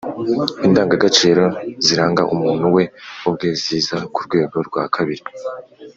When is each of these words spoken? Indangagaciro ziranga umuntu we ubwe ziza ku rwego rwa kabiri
Indangagaciro 0.65 1.43
ziranga 1.85 2.23
umuntu 2.33 2.65
we 2.75 2.83
ubwe 3.27 3.47
ziza 3.61 3.97
ku 4.13 4.19
rwego 4.25 4.57
rwa 4.67 4.83
kabiri 4.95 5.23